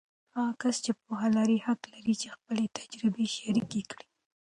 هغه 0.35 0.51
کس 0.61 0.75
چې 0.85 0.91
پوهه 1.03 1.29
لري، 1.37 1.57
حق 1.67 1.81
لري 1.93 2.13
چې 2.21 2.27
خپله 2.35 2.63
تجربې 2.77 3.25
شریکې 3.35 3.81
کړي. 3.89 4.07